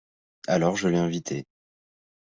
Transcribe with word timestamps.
Alors 0.47 0.75
je 0.77 0.87
l’ai 0.87 0.97
invité. 0.97 1.45